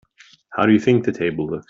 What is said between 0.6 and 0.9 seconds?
do you